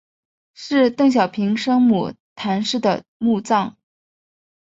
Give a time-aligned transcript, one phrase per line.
[0.55, 3.77] 是邓小平生母谈氏的墓葬。